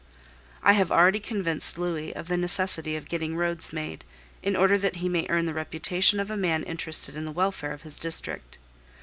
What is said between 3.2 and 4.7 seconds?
roads made, in